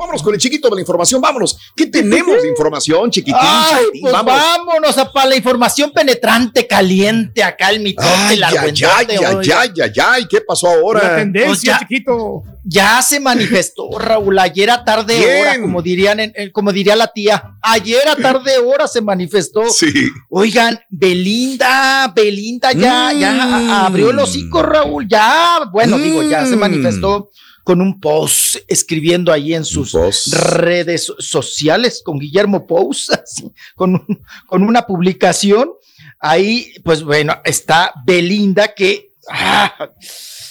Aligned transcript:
Vámonos 0.00 0.22
con 0.22 0.32
el 0.32 0.40
chiquito 0.40 0.70
de 0.70 0.76
la 0.76 0.80
información, 0.80 1.20
vámonos. 1.20 1.58
¿Qué 1.76 1.84
tenemos 1.84 2.40
de 2.40 2.48
información, 2.48 3.10
chiquitín? 3.10 3.36
Ay, 3.38 3.84
pues 4.00 4.10
vámonos 4.14 4.96
a 4.96 5.12
para 5.12 5.28
la 5.28 5.36
información 5.36 5.90
penetrante, 5.90 6.66
caliente, 6.66 7.42
acá 7.42 7.68
el 7.68 7.80
mitote, 7.80 8.08
ay, 8.08 8.38
la 8.38 8.48
ay, 8.48 8.56
ay, 8.56 9.06
ay, 9.54 9.72
ay, 9.78 9.92
ay, 10.02 10.26
¿qué 10.26 10.40
pasó 10.40 10.68
ahora? 10.68 11.02
La 11.02 11.16
tendencia, 11.16 11.76
pues 11.76 11.88
chiquito. 11.88 12.42
Ya 12.64 13.02
se 13.02 13.20
manifestó, 13.20 13.98
Raúl, 13.98 14.38
ayer 14.38 14.70
a 14.70 14.86
tarde 14.86 15.42
hora, 15.42 15.60
como 15.60 15.82
dirían, 15.82 16.32
como 16.50 16.72
diría 16.72 16.96
la 16.96 17.08
tía, 17.08 17.58
ayer 17.60 18.08
a 18.08 18.16
tarde 18.16 18.56
hora 18.56 18.88
se 18.88 19.02
manifestó. 19.02 19.68
Sí. 19.68 19.92
Oigan, 20.30 20.80
Belinda, 20.88 22.10
Belinda 22.16 22.72
ya, 22.72 23.12
ya 23.12 23.32
mm. 23.32 23.70
abrió 23.70 24.10
el 24.12 24.18
hocico, 24.18 24.62
Raúl, 24.62 25.06
ya, 25.06 25.60
bueno, 25.70 25.98
digo, 25.98 26.22
ya 26.22 26.46
se 26.46 26.56
mm. 26.56 26.58
manifestó 26.58 27.28
con 27.64 27.80
un 27.80 28.00
post 28.00 28.56
escribiendo 28.68 29.32
ahí 29.32 29.54
en 29.54 29.64
sus 29.64 29.92
redes 30.32 31.12
sociales 31.18 32.02
con 32.04 32.18
Guillermo 32.18 32.66
Pous, 32.66 33.10
con, 33.74 34.06
con 34.46 34.62
una 34.62 34.86
publicación. 34.86 35.70
Ahí, 36.18 36.72
pues 36.84 37.02
bueno, 37.02 37.40
está 37.44 37.92
Belinda 38.04 38.74
que... 38.74 39.10
Ah, 39.28 39.90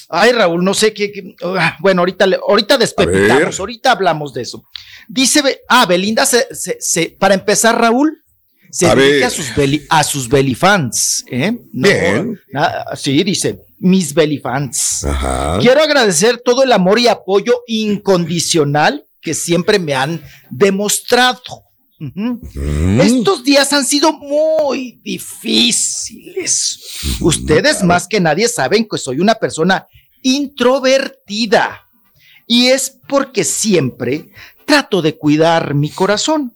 ay, 0.09 0.31
Raúl, 0.31 0.64
no 0.64 0.73
sé 0.73 0.94
qué. 0.94 1.36
Ah, 1.44 1.77
bueno, 1.80 2.02
ahorita, 2.02 2.26
ahorita 2.48 2.77
despepitamos, 2.77 3.59
ahorita 3.59 3.91
hablamos 3.91 4.34
de 4.34 4.41
eso. 4.41 4.64
Dice, 5.08 5.62
ah, 5.67 5.86
Belinda, 5.86 6.26
se, 6.26 6.48
se, 6.80 7.16
para 7.20 7.34
empezar, 7.34 7.80
Raúl, 7.80 8.23
se 8.72 8.95
dirige 8.95 9.26
a 9.26 9.30
sus, 9.30 9.48
a 9.89 10.03
sus 10.03 10.30
belifans. 10.30 11.26
¿eh? 11.30 11.58
Bien. 11.72 12.39
sí, 12.95 13.23
dice, 13.23 13.59
mis 13.80 14.13
belifans. 14.13 15.05
Quiero 15.61 15.81
agradecer 15.81 16.41
todo 16.44 16.63
el 16.63 16.72
amor 16.72 16.99
y 16.99 17.08
apoyo 17.08 17.61
incondicional 17.67 19.05
que 19.21 19.33
siempre 19.33 19.80
me 19.80 19.95
han 19.95 20.21
demostrado. 20.49 21.63
Mm. 21.99 23.02
Estos 23.02 23.44
días 23.44 23.73
han 23.73 23.86
sido 23.86 24.13
muy 24.13 24.99
difíciles. 25.03 26.80
Ustedes 27.19 27.83
más 27.83 28.08
que 28.08 28.19
nadie 28.19 28.47
saben 28.47 28.88
que 28.88 28.97
soy 28.97 29.19
una 29.19 29.36
persona 29.36 29.88
introvertida. 30.21 31.86
Y 32.47 32.67
es 32.67 32.97
porque 33.08 33.43
siempre 33.43 34.30
trato 34.66 35.02
de 35.02 35.17
cuidar 35.17 35.73
mi 35.73 35.89
corazón 35.89 36.53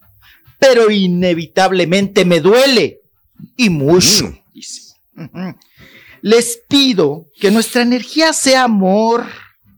pero 0.64 0.90
inevitablemente 0.90 2.24
me 2.24 2.40
duele 2.40 3.00
y 3.56 3.68
mucho. 3.68 4.34
Mm. 5.14 5.50
Les 6.24 6.62
pido 6.66 7.26
que 7.38 7.50
nuestra 7.50 7.82
energía 7.82 8.32
sea 8.32 8.64
amor 8.64 9.26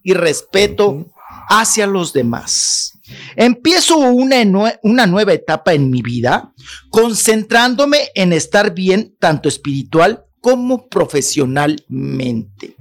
y 0.04 0.14
respeto 0.14 1.08
hacia 1.48 1.88
los 1.88 2.12
demás. 2.12 3.00
Empiezo 3.34 3.96
una, 3.96 4.36
una, 4.84 5.06
nueva 5.08 5.32
etapa 5.32 5.72
en 5.72 5.90
mi 5.90 6.02
vida 6.02 6.52
concentrándome 6.88 8.10
en 8.14 8.32
estar 8.32 8.72
bien 8.72 9.16
tanto 9.18 9.48
espiritual 9.48 10.24
como 10.40 10.86
profesionalmente. 10.86 12.76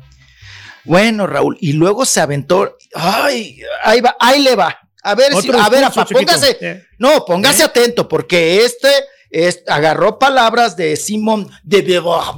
Bueno, 0.83 1.25
Raúl, 1.25 1.57
y 1.59 1.73
luego 1.73 2.05
se 2.05 2.21
aventó, 2.21 2.77
ay, 2.93 3.61
ahí 3.83 3.99
va, 3.99 4.15
ahí 4.19 4.43
le 4.43 4.55
va. 4.55 4.77
A 5.01 5.15
ver, 5.15 5.33
si, 5.41 5.49
a 5.51 5.69
ver, 5.69 5.85
póngase, 6.11 6.57
eh. 6.61 6.83
no, 6.99 7.25
póngase 7.25 7.63
¿Eh? 7.63 7.65
atento, 7.65 8.07
porque 8.07 8.63
este, 8.63 8.91
agarró 9.67 10.19
palabras 10.19 10.77
de 10.77 10.95
Simón 10.95 11.49
de 11.63 11.81
Beauvoir 11.81 12.37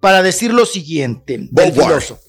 para 0.00 0.22
decir 0.22 0.52
lo 0.52 0.66
siguiente. 0.66 1.38
Del 1.50 1.72
filósofo. 1.72 2.22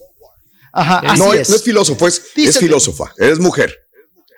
Ajá, 0.73 1.02
eh, 1.04 1.17
no, 1.17 1.33
es. 1.33 1.49
no 1.49 1.55
es 1.55 1.64
filósofo, 1.64 2.08
es, 2.08 2.21
es 2.36 2.58
filósofa, 2.58 3.14
es 3.17 3.39
mujer. 3.39 3.76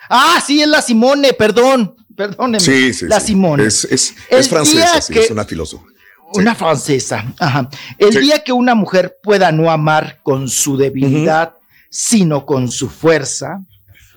Ah, 0.09 0.41
sí, 0.45 0.61
es 0.61 0.67
la 0.67 0.81
Simone, 0.81 1.33
perdón, 1.33 1.95
perdóneme. 2.15 2.59
Sí, 2.59 2.93
sí. 2.93 3.05
La 3.07 3.19
Simone. 3.19 3.65
Es, 3.65 3.85
es, 3.85 4.15
es 4.29 4.49
francesa, 4.49 5.01
sí, 5.01 5.17
es 5.17 5.29
una 5.29 5.45
filósofa. 5.45 5.85
Una 6.33 6.55
francesa, 6.55 7.31
ajá. 7.37 7.69
El 7.99 8.19
día 8.19 8.43
que 8.43 8.51
una 8.51 8.73
mujer 8.73 9.17
pueda 9.21 9.51
no 9.51 9.69
amar 9.69 10.19
con 10.23 10.49
su 10.49 10.77
debilidad, 10.77 11.53
sino 11.91 12.45
con 12.47 12.71
su 12.71 12.89
fuerza, 12.89 13.63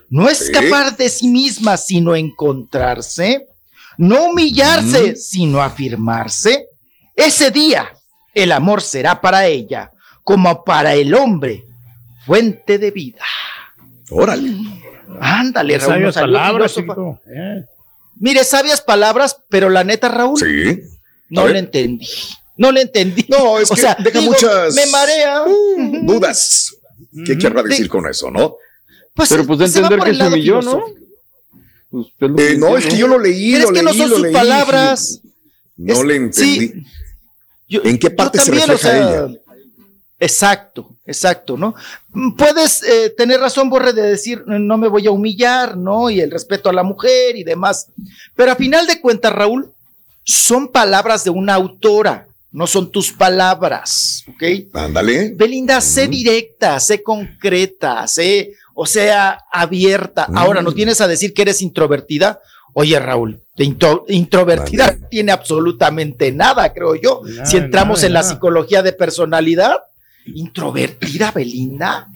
no 0.08 0.30
escapar 0.30 0.96
de 0.96 1.10
sí 1.10 1.28
misma, 1.28 1.76
sino 1.76 2.16
encontrarse, 2.16 3.46
no 3.98 4.30
humillarse, 4.30 5.16
sino 5.16 5.60
afirmarse, 5.60 6.66
ese 7.14 7.50
día 7.50 7.92
el 8.36 8.52
amor 8.52 8.82
será 8.82 9.20
para 9.20 9.46
ella, 9.46 9.90
como 10.22 10.62
para 10.62 10.94
el 10.94 11.14
hombre, 11.14 11.64
fuente 12.26 12.78
de 12.78 12.90
vida. 12.90 13.24
Órale. 14.10 14.54
Ándale, 15.18 15.78
Raúl. 15.78 15.92
Sabias 15.92 16.14
palabras, 16.14 16.76
¿eh? 16.76 17.64
Mire, 18.16 18.44
sabias 18.44 18.82
palabras, 18.82 19.38
pero 19.48 19.70
la 19.70 19.84
neta, 19.84 20.08
Raúl. 20.08 20.38
Sí. 20.38 20.82
No 21.30 21.48
le 21.48 21.60
entendí. 21.60 22.06
No 22.58 22.72
le 22.72 22.82
entendí. 22.82 23.24
No, 23.28 23.58
es 23.58 23.70
que 23.70 23.76
sea, 23.76 23.96
deja 23.98 24.20
muchas. 24.20 24.74
Me 24.74 24.86
marea. 24.86 25.44
dudas. 26.02 26.76
¿Qué 27.24 27.38
querrá 27.38 27.62
decir 27.62 27.88
con 27.88 28.06
eso, 28.06 28.30
no? 28.30 28.56
Pues 29.14 29.30
pero 29.30 29.46
pues 29.46 29.58
de 29.58 29.64
entender 29.64 30.00
que 30.00 30.14
se 30.14 30.26
humilló, 30.26 30.60
¿no? 30.60 30.84
Pues, 31.90 32.06
eh, 32.20 32.56
no, 32.58 32.76
es 32.76 32.84
que 32.84 32.98
yo 32.98 33.08
lo 33.08 33.18
leí, 33.18 33.52
lo 33.58 33.70
leí, 33.70 33.80
que 33.80 33.82
no 33.82 33.94
son 33.94 34.08
sus 34.10 34.26
palabras. 34.28 35.22
No 35.78 36.04
le 36.04 36.16
entendí. 36.16 36.84
¿En 37.68 37.98
qué 37.98 38.10
parte 38.10 38.38
se 38.38 38.52
refleja 38.52 38.96
ella? 38.96 39.28
Exacto, 40.18 40.88
exacto, 41.04 41.58
¿no? 41.58 41.74
Puedes 42.38 42.82
eh, 42.82 43.10
tener 43.10 43.38
razón, 43.38 43.68
Borre, 43.68 43.92
de 43.92 44.02
decir 44.02 44.44
no 44.46 44.78
me 44.78 44.88
voy 44.88 45.06
a 45.06 45.10
humillar, 45.10 45.76
¿no? 45.76 46.08
Y 46.08 46.20
el 46.20 46.30
respeto 46.30 46.70
a 46.70 46.72
la 46.72 46.82
mujer 46.82 47.36
y 47.36 47.44
demás. 47.44 47.88
Pero 48.34 48.52
a 48.52 48.56
final 48.56 48.86
de 48.86 49.00
cuentas, 49.00 49.32
Raúl, 49.32 49.70
son 50.24 50.68
palabras 50.68 51.22
de 51.24 51.30
una 51.30 51.54
autora, 51.54 52.26
no 52.50 52.66
son 52.66 52.90
tus 52.90 53.12
palabras, 53.12 54.24
¿ok? 54.28 54.42
Ándale. 54.72 55.34
Belinda, 55.36 55.82
sé 55.82 56.08
directa, 56.08 56.80
sé 56.80 57.02
concreta, 57.02 58.06
sé 58.06 58.54
o 58.78 58.84
sea, 58.84 59.42
abierta. 59.50 60.28
Ahora, 60.34 60.60
¿nos 60.60 60.74
mm. 60.74 60.76
vienes 60.76 61.00
a 61.00 61.08
decir 61.08 61.32
que 61.32 61.42
eres 61.42 61.62
introvertida? 61.62 62.40
Oye, 62.78 62.98
Raúl, 62.98 63.40
de 63.56 63.64
introvertida 64.08 64.98
tiene 65.08 65.32
absolutamente 65.32 66.30
nada, 66.30 66.74
creo 66.74 66.94
yo. 66.94 67.22
si 67.46 67.56
entramos 67.56 68.02
en 68.02 68.12
la 68.12 68.22
psicología 68.22 68.82
de 68.82 68.92
personalidad, 68.92 69.78
introvertida, 70.26 71.30
Belinda. 71.30 72.06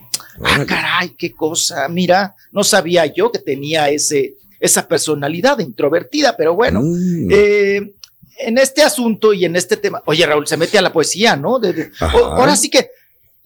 Ah, 0.45 0.63
caray, 0.67 1.15
qué 1.17 1.33
cosa. 1.33 1.89
Mira, 1.89 2.35
no 2.53 2.63
sabía 2.63 3.07
yo 3.07 3.33
que 3.33 3.39
tenía 3.39 3.89
ese, 3.89 4.35
esa 4.61 4.87
personalidad 4.87 5.59
introvertida, 5.61 6.37
pero 6.37 6.55
bueno, 6.55 6.83
mm. 6.83 7.29
eh, 7.31 7.95
en 8.41 8.59
este 8.59 8.83
asunto 8.83 9.33
y 9.33 9.47
en 9.47 9.57
este 9.57 9.79
tema, 9.79 10.03
oye, 10.05 10.27
Raúl, 10.27 10.47
se 10.47 10.59
mete 10.59 10.77
a 10.77 10.83
la 10.83 10.93
poesía, 10.93 11.37
¿no? 11.37 11.59
ahora 12.03 12.55
sí 12.55 12.69
que 12.69 12.91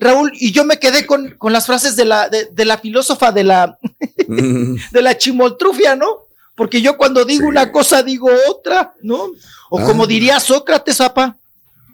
Raúl, 0.00 0.32
y 0.34 0.50
yo 0.50 0.64
me 0.64 0.80
quedé 0.80 1.06
con, 1.06 1.36
las 1.42 1.66
frases 1.66 1.94
de 1.94 2.06
la, 2.06 2.28
de, 2.28 2.64
la 2.64 2.78
filósofa 2.78 3.30
de 3.30 3.44
la, 3.44 3.78
mm. 4.26 4.74
de 4.90 5.02
la 5.02 5.16
chimoltrufia, 5.16 5.94
¿no? 5.94 6.23
Porque 6.54 6.80
yo 6.80 6.96
cuando 6.96 7.24
digo 7.24 7.48
una 7.48 7.72
cosa 7.72 8.02
digo 8.02 8.28
otra, 8.48 8.94
¿no? 9.02 9.30
O 9.70 9.80
como 9.80 10.04
ah. 10.04 10.06
diría 10.06 10.40
Sócrates, 10.40 10.98
papá, 10.98 11.36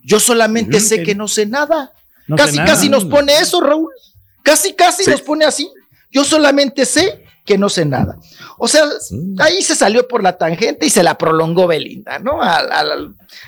yo 0.05 0.21
solamente 0.21 0.81
sé 0.81 1.03
que 1.03 1.15
no 1.15 1.29
sé 1.29 1.47
nada. 1.47 1.93
casi, 2.37 2.59
casi 2.59 2.89
nos 2.89 3.05
pone 3.05 3.39
eso, 3.39 3.61
Raúl. 3.61 3.91
Casi, 4.43 4.75
casi 4.75 5.09
nos 5.09 5.23
pone 5.23 5.45
así. 5.45 5.71
Yo 6.11 6.25
solamente 6.25 6.85
sé 6.85 7.25
que 7.45 7.57
no 7.57 7.69
sé 7.69 7.85
nada. 7.85 8.19
O 8.59 8.69
sea, 8.69 8.85
ahí 9.39 9.63
se 9.63 9.75
salió 9.75 10.07
por 10.07 10.23
la 10.23 10.37
tangente 10.37 10.87
y 10.87 10.91
se 10.91 11.03
la 11.03 11.17
prolongó 11.17 11.67
Belinda, 11.67 12.19
¿no? 12.19 12.43
A, 12.43 12.61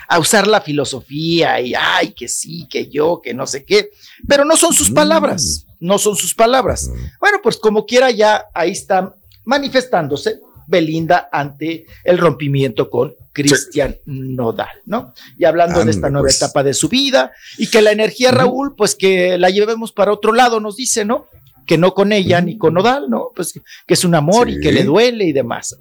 a, 0.08 0.18
usar 0.18 0.46
la 0.46 0.60
filosofía 0.60 1.60
y, 1.60 1.74
ay, 1.74 2.12
que 2.12 2.28
sí, 2.28 2.66
que 2.70 2.88
yo, 2.88 3.20
que 3.22 3.34
no 3.34 3.46
sé 3.46 3.64
qué. 3.64 3.90
Pero 4.26 4.44
no 4.44 4.56
son 4.56 4.72
sus 4.72 4.90
mm. 4.90 4.94
palabras, 4.94 5.66
no 5.80 5.98
son 5.98 6.16
sus 6.16 6.34
palabras. 6.34 6.88
Mm. 6.88 7.04
Bueno, 7.20 7.38
pues 7.42 7.58
como 7.58 7.84
quiera 7.84 8.10
ya 8.10 8.46
ahí 8.54 8.70
está 8.70 9.14
manifestándose 9.44 10.40
Belinda 10.72 11.28
ante 11.30 11.86
el 12.02 12.18
rompimiento 12.18 12.90
con 12.90 13.14
Cristian 13.32 13.96
Nodal, 14.06 14.82
¿no? 14.86 15.14
Y 15.38 15.44
hablando 15.44 15.84
de 15.84 15.92
esta 15.92 16.10
nueva 16.10 16.26
pues. 16.26 16.36
etapa 16.36 16.64
de 16.64 16.74
su 16.74 16.88
vida 16.88 17.30
y 17.58 17.68
que 17.68 17.80
la 17.80 17.92
energía, 17.92 18.32
Raúl, 18.32 18.74
pues 18.74 18.96
que 18.96 19.38
la 19.38 19.50
llevemos 19.50 19.92
para 19.92 20.12
otro 20.12 20.32
lado, 20.32 20.58
nos 20.58 20.76
dice, 20.76 21.04
¿no? 21.04 21.28
que 21.66 21.78
no 21.78 21.94
con 21.94 22.12
ella 22.12 22.40
ni 22.40 22.58
con 22.58 22.74
Nodal, 22.74 23.08
¿no? 23.08 23.30
Pues 23.34 23.52
que 23.86 23.94
es 23.94 24.04
un 24.04 24.14
amor 24.14 24.48
y 24.50 24.60
que 24.60 24.72
le 24.72 24.84
duele 24.84 25.24
y 25.24 25.32
demás. 25.32 25.76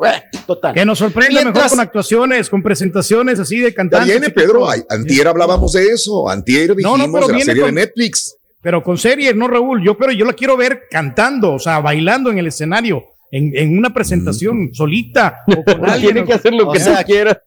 total. 0.46 0.74
Que 0.74 0.86
nos 0.86 1.00
sorprende 1.00 1.44
mejor 1.44 1.70
con 1.70 1.80
actuaciones, 1.80 2.50
con 2.50 2.62
presentaciones 2.62 3.40
así 3.40 3.60
de 3.60 3.74
cantantes. 3.74 4.10
viene, 4.10 4.30
Pedro. 4.30 4.68
antier 4.70 5.28
hablábamos 5.28 5.74
de 5.74 5.88
eso. 5.88 6.30
Antier 6.30 6.76
dijimos 6.76 7.00
no, 7.00 7.08
no, 7.08 7.28
de 7.28 7.34
la 7.34 7.40
serie 7.40 7.64
de 7.64 7.72
Netflix. 7.72 8.36
Pero 8.62 8.84
con 8.84 8.98
series, 8.98 9.36
no, 9.36 9.48
Raúl. 9.48 9.84
Yo, 9.84 9.98
pero 9.98 10.12
yo 10.12 10.24
la 10.24 10.34
quiero 10.34 10.56
ver 10.56 10.84
cantando, 10.90 11.54
o 11.54 11.60
sea, 11.60 11.80
bailando 11.80 12.30
en 12.30 12.38
el 12.38 12.48
escenario, 12.48 13.04
en, 13.31 13.78
una 13.78 13.94
presentación 13.94 14.69
solita. 14.74 15.39
O 15.48 15.63
con 15.63 15.86
alguien, 15.89 16.13
Tiene 16.13 16.28
que 16.28 16.33
hacer 16.33 16.54
lo 16.54 16.72
que 16.72 16.80
sea, 16.80 17.04
quiera. 17.04 17.42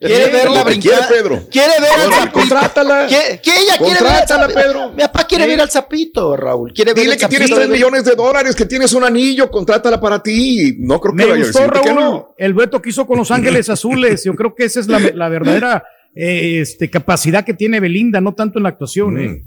Quiere 0.00 0.32
verla 0.32 0.64
brincar. 0.64 1.06
Quiere 1.06 1.22
Pedro. 1.22 1.48
Quiere 1.50 1.72
ver 1.80 1.90
al 2.00 2.12
sapito. 2.12 2.32
Contrátala. 2.32 3.06
¿Qué, 3.06 3.40
qué 3.40 3.50
ella 3.60 3.78
quiere 3.78 4.02
ver 4.02 4.32
al? 4.32 4.52
Pedro. 4.52 4.90
Mi 4.90 5.02
papá 5.02 5.24
quiere 5.24 5.46
ver 5.46 5.60
al 5.60 5.70
sapito, 5.70 6.36
Raúl. 6.36 6.72
Quiere 6.72 6.94
ver 6.94 7.04
Dile 7.04 7.16
que 7.16 7.28
tienes 7.28 7.50
3 7.50 7.68
millones 7.68 8.04
de 8.04 8.16
dólares, 8.16 8.56
que 8.56 8.64
tienes 8.64 8.92
un 8.92 9.04
anillo, 9.04 9.50
contrátala 9.50 10.00
para 10.00 10.20
ti. 10.20 10.76
No 10.80 11.00
creo 11.00 11.14
que 11.14 11.24
Me 11.24 11.30
vaya 11.30 11.44
gustó, 11.44 11.60
a 11.60 11.66
Raúl, 11.68 11.84
que 11.84 11.94
no. 11.94 12.34
El 12.36 12.54
dueto 12.54 12.82
que 12.82 12.90
hizo 12.90 13.06
con 13.06 13.18
Los 13.18 13.30
Ángeles 13.30 13.68
Azules. 13.68 14.24
Yo 14.24 14.34
creo 14.34 14.54
que 14.54 14.64
esa 14.64 14.80
es 14.80 14.88
la, 14.88 14.98
la 14.98 15.28
verdadera 15.28 15.84
eh, 16.14 16.58
este, 16.60 16.90
capacidad 16.90 17.44
que 17.44 17.54
tiene 17.54 17.78
Belinda, 17.78 18.20
no 18.20 18.34
tanto 18.34 18.58
en 18.58 18.64
la 18.64 18.70
actuación. 18.70 19.14
Mm. 19.14 19.18
Eh. 19.18 19.44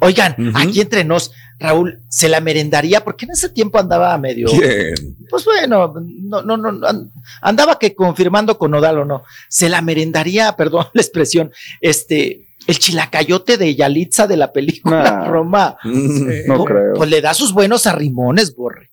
Oigan, 0.00 0.52
aquí 0.54 0.80
entre 0.80 1.04
nos, 1.04 1.32
Raúl, 1.58 2.00
se 2.08 2.28
la 2.28 2.40
merendaría, 2.40 3.04
porque 3.04 3.26
en 3.26 3.32
ese 3.32 3.48
tiempo 3.48 3.78
andaba 3.78 4.16
medio. 4.18 4.48
¿Quién? 4.48 4.94
Pues 5.28 5.44
bueno, 5.44 5.92
no, 5.94 6.42
no, 6.42 6.56
no, 6.56 7.10
andaba 7.42 7.78
que 7.78 7.94
confirmando 7.94 8.58
con 8.58 8.74
Odal 8.74 8.98
o 8.98 9.04
no. 9.04 9.22
Se 9.48 9.68
la 9.68 9.82
merendaría, 9.82 10.52
perdón 10.56 10.86
la 10.92 11.02
expresión, 11.02 11.52
este, 11.80 12.46
el 12.66 12.78
chilacayote 12.78 13.56
de 13.56 13.74
Yalitza 13.74 14.26
de 14.26 14.36
la 14.36 14.52
película 14.52 15.24
Roma. 15.28 15.76
no 15.84 16.64
creo. 16.64 16.94
Pues 16.94 17.10
le 17.10 17.20
da 17.20 17.34
sus 17.34 17.52
buenos 17.52 17.86
arrimones, 17.86 18.54
Borre. 18.54 18.90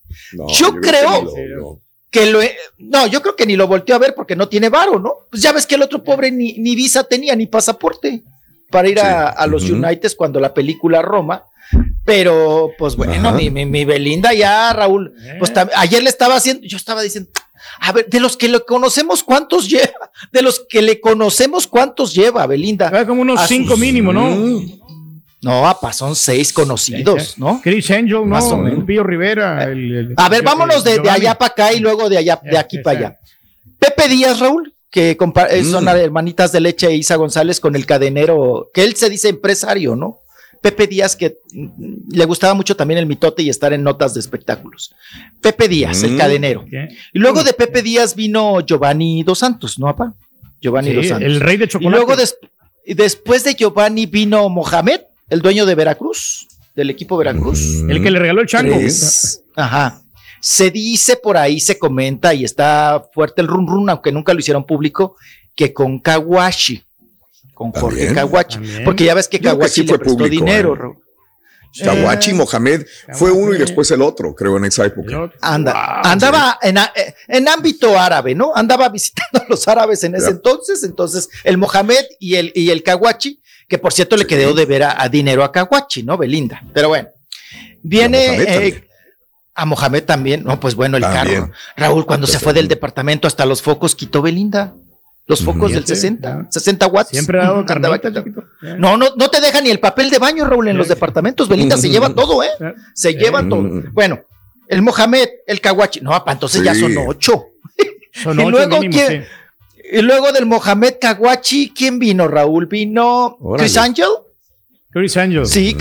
yo, 0.59 0.75
creo. 0.75 1.79
Que 2.09 2.25
lo, 2.31 2.39
no, 2.77 3.05
yo 3.07 3.21
creo 3.21 3.35
que 3.35 3.45
ni 3.45 3.57
lo 3.57 3.67
volteó 3.67 3.93
a 3.95 3.99
ver 3.99 4.15
porque 4.15 4.35
no 4.35 4.47
tiene 4.47 4.69
varo, 4.69 4.97
¿no? 4.97 5.13
Pues 5.29 5.41
ya 5.41 5.51
ves 5.51 5.65
que 5.65 5.75
el 5.75 5.81
otro 5.81 6.03
pobre 6.03 6.31
ni, 6.31 6.53
ni 6.53 6.73
visa 6.73 7.03
tenía, 7.03 7.35
ni 7.35 7.47
pasaporte 7.47 8.23
para 8.69 8.89
ir 8.89 8.99
a, 8.99 9.45
los 9.47 9.69
United 9.69 10.11
cuando 10.17 10.39
la 10.39 10.53
película 10.53 11.01
Roma. 11.01 11.43
Pero, 12.05 12.71
pues 12.77 12.95
bueno, 12.95 13.33
mi, 13.33 13.49
mi, 13.49 13.83
Belinda 13.83 14.33
ya, 14.33 14.71
Raúl, 14.71 15.13
pues 15.39 15.51
eh. 15.51 15.67
ayer 15.75 16.01
le 16.01 16.09
estaba 16.09 16.35
haciendo, 16.35 16.65
yo 16.65 16.77
estaba 16.77 17.01
diciendo, 17.01 17.29
a 17.81 17.91
ver, 17.91 18.07
de 18.07 18.21
los 18.21 18.37
que 18.37 18.47
le 18.47 18.61
conocemos, 18.61 19.23
¿cuántos 19.23 19.69
lleva? 19.69 20.11
De 20.31 20.41
los 20.41 20.65
que 20.69 20.81
le 20.81 21.01
conocemos, 21.01 21.67
¿cuántos 21.67 22.13
lleva, 22.13 22.47
Belinda? 22.47 23.05
Como 23.05 23.23
unos 23.23 23.45
cinco 23.47 23.75
mínimo, 23.75 24.13
¿no? 24.13 24.61
No, 25.41 25.67
apa, 25.67 25.91
son 25.91 26.15
seis 26.15 26.53
conocidos, 26.53 27.37
¿no? 27.37 27.59
Chris 27.61 27.91
Angel, 27.91 28.21
¿no? 28.21 28.25
Más 28.25 28.45
o 28.45 28.57
menos. 28.57 28.85
Pío 28.85 29.03
Rivera. 29.03 29.69
a 30.15 30.29
ver, 30.29 30.43
vámonos 30.43 30.85
de, 30.85 31.01
allá 31.09 31.35
para 31.35 31.51
acá 31.51 31.73
y 31.73 31.79
luego 31.79 32.07
de 32.07 32.19
allá, 32.19 32.39
de 32.41 32.57
aquí 32.57 32.77
para 32.79 32.99
allá. 32.99 33.19
Pepe 33.77 34.07
Díaz, 34.07 34.39
Raúl 34.39 34.73
que 34.97 35.11
eh, 35.51 35.63
son 35.63 35.85
mm. 35.85 35.89
hermanitas 35.89 36.51
de 36.51 36.59
leche 36.59 36.91
Isa 36.95 37.17
González 37.17 37.59
con 37.59 37.75
el 37.75 37.85
cadenero, 37.85 38.71
que 38.73 38.83
él 38.83 38.95
se 38.95 39.11
dice 39.11 39.29
empresario, 39.29 39.95
¿no? 39.95 40.21
Pepe 40.59 40.87
Díaz, 40.87 41.15
que 41.15 41.37
mm, 41.51 42.13
le 42.13 42.25
gustaba 42.25 42.55
mucho 42.55 42.75
también 42.75 42.97
el 42.97 43.05
mitote 43.05 43.43
y 43.43 43.49
estar 43.49 43.73
en 43.73 43.83
notas 43.83 44.15
de 44.15 44.21
espectáculos. 44.21 44.95
Pepe 45.39 45.67
Díaz, 45.67 46.01
el 46.01 46.13
mm. 46.13 46.17
cadenero. 46.17 46.65
Y 47.13 47.19
luego 47.19 47.43
de 47.43 47.53
Pepe 47.53 47.83
Díaz 47.83 48.15
vino 48.15 48.61
Giovanni 48.61 49.21
Dos 49.21 49.37
Santos, 49.37 49.77
¿no, 49.77 49.85
papá? 49.85 50.15
Giovanni 50.59 50.93
Dos 50.93 51.07
Santos. 51.07 51.27
El 51.27 51.41
rey 51.41 51.57
de 51.57 51.67
chocolate. 51.67 51.95
Y 51.95 51.95
luego 51.95 52.15
después 52.87 53.43
de 53.43 53.53
Giovanni 53.53 54.07
vino 54.07 54.49
Mohamed, 54.49 55.01
el 55.29 55.43
dueño 55.43 55.67
de 55.67 55.75
Veracruz, 55.75 56.47
del 56.75 56.89
equipo 56.89 57.17
Veracruz. 57.17 57.83
El 57.87 58.01
que 58.01 58.09
le 58.09 58.17
regaló 58.17 58.41
el 58.41 58.47
chango. 58.47 58.75
Ajá. 59.55 60.01
Se 60.39 60.71
dice 60.71 61.15
por 61.15 61.37
ahí, 61.37 61.59
se 61.59 61.77
comenta 61.77 62.33
y 62.33 62.43
está 62.43 63.07
fuerte 63.13 63.41
el 63.41 63.47
run 63.47 63.67
run, 63.67 63.89
aunque 63.89 64.11
nunca 64.11 64.33
lo 64.33 64.39
hicieron 64.39 64.65
público, 64.65 65.15
que 65.55 65.73
con 65.73 65.99
Kawashi, 65.99 66.83
con 67.53 67.71
Jorge 67.71 68.13
Kawashi, 68.13 68.59
porque 68.85 69.05
ya 69.05 69.15
ves 69.15 69.27
que 69.27 69.39
Kawashi 69.39 69.83
le 69.83 69.97
prestó 69.97 70.27
dinero. 70.27 70.75
¿eh? 70.75 71.83
Kawachi 71.83 72.33
Mohamed 72.33 72.85
fue 73.13 73.31
uno 73.31 73.53
y 73.53 73.57
después 73.57 73.89
el 73.91 74.01
otro, 74.01 74.33
creo, 74.33 74.57
en 74.57 74.65
esa 74.65 74.85
época. 74.85 75.31
Anda, 75.41 76.01
andaba 76.01 76.59
en, 76.61 76.77
en, 77.27 77.47
ámbito 77.47 77.99
árabe, 77.99 78.35
¿no? 78.35 78.51
Andaba 78.55 78.89
visitando 78.89 79.41
a 79.41 79.45
los 79.49 79.67
árabes 79.67 80.03
en 80.03 80.15
ese 80.15 80.29
entonces, 80.29 80.83
entonces 80.83 81.29
el 81.43 81.57
Mohamed 81.57 82.05
y 82.19 82.35
el, 82.35 82.51
y 82.55 82.69
el 82.69 82.83
Kawachi, 82.83 83.39
que 83.67 83.77
por 83.77 83.93
cierto 83.93 84.17
le 84.17 84.25
quedó 84.25 84.53
de 84.53 84.65
ver 84.65 84.83
a, 84.83 85.07
dinero 85.09 85.43
a 85.43 85.51
Kawachi, 85.51 86.03
¿no? 86.03 86.17
Belinda, 86.17 86.63
pero 86.73 86.89
bueno. 86.89 87.09
Viene 87.83 88.86
a 89.57 89.65
Mohamed 89.65 90.03
también. 90.03 90.43
No, 90.43 90.59
pues 90.59 90.75
bueno, 90.75 90.97
el 90.97 91.03
carro. 91.03 91.51
Raúl, 91.75 92.05
cuando 92.05 92.27
se 92.27 92.39
fue 92.39 92.53
del 92.53 92.67
departamento 92.67 93.27
hasta 93.27 93.45
los 93.45 93.61
focos, 93.61 93.95
quitó 93.95 94.21
Belinda. 94.21 94.73
Los 95.25 95.43
focos 95.43 95.73
del 95.73 95.85
60, 95.85 96.47
60 96.49 96.87
watts. 96.87 97.09
Siempre 97.09 97.41
ha 97.41 97.47
dado 97.47 97.65
No, 98.77 98.95
no, 98.95 99.07
no 99.17 99.29
te 99.29 99.41
deja 99.41 99.59
ni 99.59 99.69
el 99.69 99.81
papel 99.81 100.09
de 100.09 100.19
baño, 100.19 100.45
Raúl, 100.45 100.69
en 100.69 100.77
los 100.77 100.87
departamentos. 100.87 101.49
Belinda 101.49 101.75
se 101.75 101.89
lleva 101.89 102.13
todo, 102.13 102.43
¿eh? 102.43 102.49
Se 102.93 103.13
lleva 103.13 103.41
todo. 103.47 103.83
Bueno, 103.91 104.21
el 104.69 104.81
Mohamed, 104.81 105.27
el 105.47 105.59
Kawachi. 105.59 106.01
No, 106.01 106.23
entonces 106.27 106.63
ya 106.63 106.73
son 106.73 106.95
ocho. 107.05 107.47
Son 108.13 108.39
y 108.39 108.49
luego, 108.49 108.79
Y 108.81 110.01
luego 110.01 110.31
del 110.31 110.47
Mohamed 110.47 110.95
Kawachi, 110.99 111.71
¿quién 111.75 111.99
vino, 111.99 112.27
Raúl? 112.27 112.65
Vino 112.65 113.37
Chris 113.57 113.77
Angel. 113.77 114.07
Chris 114.97 115.17
Angel. 115.17 115.45
Sí, 115.45 115.75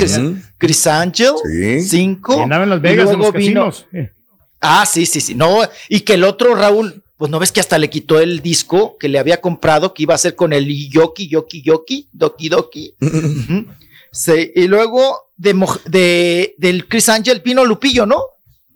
Chris, 0.59 0.87
Angel. 0.87 1.33
Sí. 1.45 1.81
Cinco. 1.83 2.43
andaba 2.43 2.65
en 2.65 2.71
Las 2.71 2.81
Vegas 2.81 3.11
en 3.11 3.19
los 3.19 3.33
casinos. 3.33 3.87
Ah, 4.61 4.87
sí, 4.87 5.07
sí, 5.07 5.21
sí. 5.21 5.35
No, 5.35 5.61
y 5.89 6.01
que 6.01 6.15
el 6.15 6.25
otro, 6.25 6.55
Raúl, 6.55 7.03
pues 7.17 7.31
no 7.31 7.39
ves 7.39 7.53
que 7.53 7.61
hasta 7.61 7.79
le 7.79 7.91
quitó 7.91 8.21
el 8.21 8.41
disco 8.41 8.97
que 8.99 9.09
le 9.09 9.19
había 9.19 9.41
comprado, 9.41 9.95
que 9.95 10.03
iba 10.03 10.15
a 10.15 10.19
ser 10.19 10.35
con 10.35 10.53
el 10.53 10.67
Yoki, 10.91 11.29
Yoki, 11.29 11.63
Yoki, 11.63 12.09
Doki, 12.13 12.49
Doki. 12.49 12.95
sí, 14.13 14.53
y 14.55 14.67
luego 14.67 15.31
de, 15.37 15.55
de, 15.87 16.55
del 16.59 16.89
Chris 16.89 17.09
Angel 17.09 17.41
vino 17.45 17.65
Lupillo, 17.65 18.07
¿no? 18.07 18.23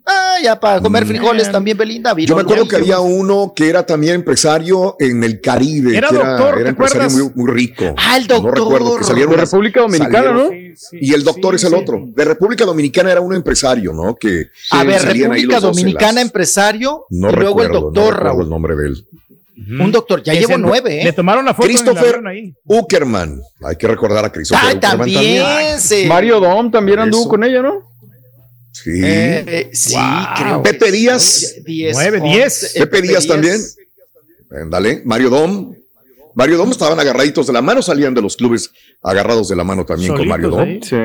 Ah, 0.05 0.37
ya 0.41 0.59
para 0.59 0.81
comer 0.81 1.05
mm. 1.05 1.07
frijoles 1.07 1.51
también, 1.51 1.77
Belinda. 1.77 2.15
Yo 2.17 2.35
me 2.35 2.41
acuerdo 2.41 2.67
que 2.67 2.75
había 2.75 2.99
uno 2.99 3.53
que 3.55 3.69
era 3.69 3.85
también 3.85 4.15
empresario 4.15 4.95
en 4.99 5.23
el 5.23 5.41
Caribe. 5.41 5.95
Era 5.95 6.09
doctor, 6.09 6.59
era, 6.59 6.69
empresario 6.69 7.09
muy, 7.09 7.31
muy, 7.35 7.51
rico. 7.51 7.93
Ah, 7.97 8.17
el 8.17 8.27
doctor. 8.27 8.57
No 8.57 8.65
recuerdo. 8.65 8.97
Que 8.97 9.03
salieron 9.03 9.35
de 9.35 9.41
República 9.41 9.81
Dominicana, 9.81 10.31
¿no? 10.31 10.49
y 10.93 11.13
el 11.13 11.23
doctor 11.23 11.55
es 11.55 11.63
el 11.63 11.73
otro. 11.73 12.03
De 12.05 12.25
República 12.25 12.65
Dominicana 12.65 13.11
era 13.11 13.21
un 13.21 13.33
empresario, 13.33 13.93
¿no? 13.93 14.15
Que 14.15 14.47
a 14.71 14.83
ver, 14.83 15.01
República 15.01 15.59
Dominicana 15.59 16.21
empresario. 16.21 17.05
No 17.09 17.29
y 17.29 17.35
luego 17.35 17.63
el 17.63 17.71
doctor. 17.71 18.23
No 18.23 18.41
el 18.41 18.49
nombre 18.49 18.75
de 18.75 18.87
él. 18.87 19.07
Un 19.79 19.91
doctor, 19.91 20.23
ya 20.23 20.33
llevo 20.33 20.57
nueve, 20.57 21.01
¿eh? 21.01 21.03
Le 21.03 21.13
tomaron 21.13 21.45
la 21.45 21.53
foto. 21.53 21.67
Christopher 21.67 22.21
Uckerman. 22.65 23.41
Hay 23.63 23.75
que 23.75 23.87
recordar 23.87 24.25
a 24.25 24.31
Christopher 24.31 24.77
ah, 24.77 24.79
también. 24.79 25.43
también. 25.43 26.07
Mario 26.07 26.39
Dom 26.39 26.71
también 26.71 26.99
anduvo 26.99 27.29
con 27.29 27.43
ella, 27.43 27.61
¿no? 27.61 27.90
Sí. 28.83 29.01
Eh, 29.03 29.69
sí, 29.73 29.95
creo. 30.37 30.63
Pepe 30.63 30.91
Díaz. 30.91 31.55
9, 31.65 32.21
10. 32.21 32.73
Pepe 32.77 33.01
Díaz 33.01 33.27
también. 33.27 33.59
Dale, 34.69 35.01
Mario 35.05 35.29
Dom. 35.29 35.75
Mario 36.33 36.57
Dom 36.57 36.71
estaban 36.71 36.99
agarraditos 36.99 37.47
de 37.47 37.53
la 37.53 37.61
mano, 37.61 37.81
salían 37.81 38.13
de 38.13 38.21
los 38.21 38.37
clubes 38.37 38.71
agarrados 39.01 39.49
de 39.49 39.55
la 39.55 39.63
mano 39.63 39.85
también 39.85 40.15
con 40.15 40.27
Mario 40.27 40.49
Dom. 40.49 40.81
Sí. 40.81 40.97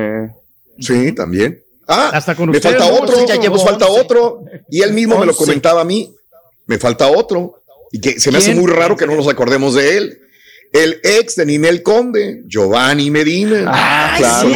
Sí, 0.79 1.11
también. 1.13 1.61
Ah, 1.87 2.11
Hasta 2.13 2.35
con 2.35 2.49
me 2.49 2.59
falta 2.59 2.85
otro, 2.85 3.25
ya 3.25 3.35
llevo 3.35 3.57
falta 3.59 3.87
otro. 3.87 4.43
Y 4.69 4.81
él 4.81 4.93
mismo 4.93 5.17
me 5.17 5.25
lo 5.25 5.35
comentaba 5.35 5.81
a 5.81 5.85
mí. 5.85 6.13
Me 6.65 6.77
falta 6.77 7.07
otro. 7.07 7.61
Y 7.91 8.01
que 8.01 8.19
se 8.19 8.31
me 8.31 8.39
hace 8.39 8.53
muy 8.53 8.69
raro 8.69 8.97
que 8.97 9.07
no 9.07 9.15
nos 9.15 9.27
acordemos 9.27 9.75
de 9.75 9.97
él 9.97 10.19
el 10.73 10.99
ex 11.03 11.35
de 11.35 11.45
Ninel 11.45 11.83
Conde, 11.83 12.43
Giovanni 12.45 13.09
Medina. 13.09 13.65
Ah, 13.67 14.15
claro, 14.17 14.49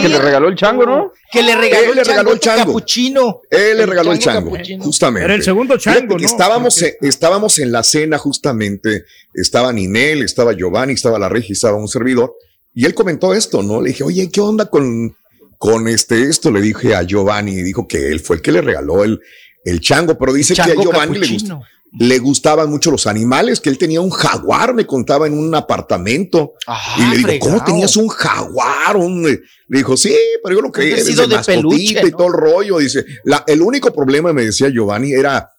Que 0.00 0.08
le 0.08 0.18
regaló 0.18 0.48
el 0.48 0.56
chango, 0.56 0.86
¿no? 0.86 1.12
Que 1.34 1.42
le 1.42 1.56
regaló, 1.56 1.90
Él 1.90 1.96
le 1.96 2.04
regaló 2.04 2.32
el 2.32 2.40
chango. 2.40 2.64
Capuchino. 2.66 3.40
Él 3.50 3.76
le 3.76 3.86
regaló 3.86 4.12
el 4.12 4.18
chango, 4.20 4.56
justamente. 4.80 5.24
Era 5.24 5.34
el 5.34 5.42
segundo 5.42 5.76
chango, 5.76 6.16
¿no? 6.16 6.24
Estábamos, 6.24 6.80
estábamos 7.00 7.58
en 7.58 7.72
la 7.72 7.82
cena 7.82 8.18
justamente, 8.18 9.04
estaba 9.34 9.72
Ninel, 9.72 10.22
estaba 10.22 10.52
Giovanni, 10.52 10.92
estaba 10.92 11.18
la 11.18 11.28
regia, 11.28 11.52
estaba 11.52 11.76
un 11.76 11.88
servidor, 11.88 12.34
y 12.72 12.86
él 12.86 12.94
comentó 12.94 13.34
esto, 13.34 13.62
¿no? 13.62 13.80
Le 13.82 13.88
dije, 13.88 14.04
oye, 14.04 14.30
¿qué 14.30 14.40
onda 14.40 14.66
con, 14.66 15.16
con 15.58 15.88
este, 15.88 16.22
esto? 16.22 16.52
Le 16.52 16.60
dije 16.60 16.94
a 16.94 17.02
Giovanni, 17.02 17.52
y 17.52 17.62
dijo 17.62 17.88
que 17.88 18.08
él 18.08 18.20
fue 18.20 18.36
el 18.36 18.42
que 18.42 18.52
le 18.52 18.60
regaló 18.60 19.02
el, 19.02 19.20
el 19.64 19.80
chango, 19.80 20.16
pero 20.16 20.32
dice 20.32 20.54
que 20.54 20.62
a 20.62 20.74
Giovanni 20.74 21.18
le 21.18 21.26
gustó 21.26 21.60
le 21.98 22.18
gustaban 22.18 22.70
mucho 22.70 22.90
los 22.90 23.06
animales, 23.06 23.60
que 23.60 23.70
él 23.70 23.78
tenía 23.78 24.00
un 24.00 24.10
jaguar, 24.10 24.74
me 24.74 24.86
contaba 24.86 25.26
en 25.26 25.38
un 25.38 25.54
apartamento. 25.54 26.54
y 26.98 27.04
le 27.06 27.16
digo, 27.18 27.46
¿cómo 27.46 27.64
tenías 27.64 27.96
un 27.96 28.08
jaguar? 28.08 28.96
Le 28.96 29.38
dijo, 29.68 29.96
sí, 29.96 30.16
pero 30.42 30.56
yo 30.56 30.62
lo 30.62 30.72
creía, 30.72 30.96
de, 30.96 31.04
de 31.04 31.38
peluche, 31.44 32.06
y 32.06 32.10
todo 32.10 32.26
el 32.26 32.32
rollo. 32.32 32.78
Dice, 32.78 33.04
la, 33.24 33.44
el 33.46 33.62
único 33.62 33.92
problema, 33.92 34.32
me 34.32 34.44
decía 34.44 34.68
Giovanni, 34.70 35.12
era 35.12 35.50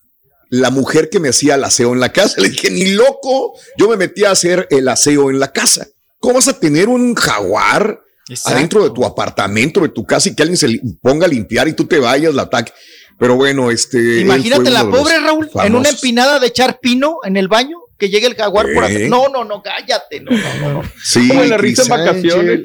la 0.49 0.69
mujer 0.71 1.09
que 1.09 1.19
me 1.19 1.29
hacía 1.29 1.55
el 1.55 1.63
aseo 1.63 1.93
en 1.93 1.99
la 1.99 2.11
casa. 2.11 2.35
Le 2.41 2.49
dije, 2.49 2.69
ni 2.69 2.93
loco, 2.93 3.53
yo 3.77 3.87
me 3.87 3.95
metí 3.95 4.25
a 4.25 4.31
hacer 4.31 4.67
el 4.69 4.87
aseo 4.87 5.29
en 5.29 5.39
la 5.39 5.51
casa. 5.51 5.87
¿Cómo 6.19 6.35
vas 6.35 6.47
a 6.47 6.59
tener 6.59 6.89
un 6.89 7.15
jaguar 7.15 8.01
adentro 8.45 8.83
de 8.83 8.89
tu 8.89 9.05
apartamento, 9.05 9.81
de 9.81 9.89
tu 9.89 10.05
casa 10.05 10.29
y 10.29 10.35
que 10.35 10.43
alguien 10.43 10.57
se 10.57 10.81
ponga 11.01 11.27
a 11.27 11.29
limpiar 11.29 11.67
y 11.67 11.73
tú 11.73 11.85
te 11.85 11.99
vayas, 11.99 12.33
la 12.33 12.43
ataque? 12.43 12.73
Pero 13.17 13.35
bueno, 13.35 13.71
este. 13.71 14.21
Imagínate 14.21 14.69
la 14.69 14.89
pobre 14.89 15.19
Raúl 15.19 15.49
en 15.63 15.75
una 15.75 15.89
empinada 15.89 16.39
de 16.39 16.47
echar 16.47 16.79
pino 16.79 17.19
en 17.23 17.37
el 17.37 17.47
baño, 17.47 17.77
que 17.97 18.09
llegue 18.09 18.27
el 18.27 18.35
jaguar 18.35 18.67
por 18.73 18.83
atrás. 18.83 19.01
No, 19.07 19.29
no, 19.29 19.43
no, 19.43 19.61
cállate. 19.61 20.21
No, 20.21 20.31
no, 20.31 20.73
no. 20.73 20.83
Sí, 21.03 21.27
Como 21.29 21.43
en 21.43 21.49
la 21.49 21.57
risa 21.57 21.83
en 21.83 21.89
vacaciones. 21.89 22.59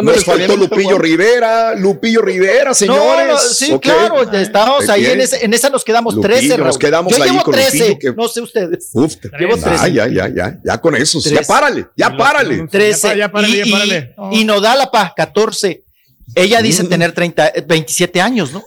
Nos 0.00 0.24
faltó 0.24 0.56
Lupillo 0.56 0.96
Rivera, 0.96 1.74
Lupillo 1.74 2.22
Rivera, 2.22 2.72
señores. 2.72 3.28
No, 3.28 3.38
sí, 3.38 3.78
claro, 3.78 4.22
estábamos 4.32 4.88
ahí 4.88 5.04
en, 5.04 5.20
en, 5.20 5.52
esa 5.52 5.68
nos 5.68 5.84
quedamos 5.84 6.14
Lupillo, 6.14 6.34
13. 6.34 6.58
Nos 6.58 6.78
quedamos 6.78 7.14
Yo 7.14 7.22
ahí 7.22 7.30
llevo 7.30 7.42
con 7.42 7.52
13, 7.52 7.98
que... 7.98 8.12
no 8.12 8.26
sé 8.26 8.40
ustedes. 8.40 8.88
Uf, 8.94 9.16
llevo 9.38 9.58
13. 9.58 9.92
Ya, 9.92 10.08
ya, 10.08 10.28
ya, 10.28 10.58
ya 10.64 10.78
con 10.78 10.96
eso. 10.96 11.20
Ya 11.20 11.42
párale, 11.42 11.88
ya 11.94 12.16
párale. 12.16 12.66
13. 12.68 13.18
Ya, 13.18 13.30
párale, 13.30 13.56
ya 13.58 13.70
párale. 13.70 14.14
Y, 14.30 14.40
y, 14.40 14.44
Nodalapa, 14.44 15.12
14. 15.14 15.84
Ella 16.34 16.62
dice 16.62 16.84
mm. 16.84 16.88
tener 16.88 17.12
30, 17.12 17.52
27 17.66 18.20
años, 18.22 18.52
¿no? 18.52 18.64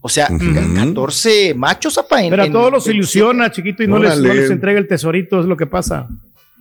O 0.00 0.08
sea, 0.08 0.28
14 0.28 1.54
machos, 1.54 1.98
apa. 1.98 2.18
pero 2.30 2.42
a 2.42 2.50
todos 2.50 2.70
los 2.70 2.86
ilusiona, 2.86 3.50
chiquito, 3.50 3.82
y 3.82 3.88
no 3.88 3.98
les, 3.98 4.18
no 4.18 4.32
les, 4.32 4.50
entrega 4.50 4.78
el 4.78 4.86
tesorito, 4.86 5.40
es 5.40 5.46
lo 5.46 5.56
que 5.56 5.66
pasa. 5.66 6.08